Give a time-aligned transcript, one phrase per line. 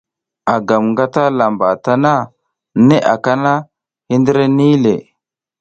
[0.53, 2.13] A gam ngataƞʼha lamba tana,
[2.87, 3.53] neʼe aka na,
[4.09, 4.93] hindire nih le.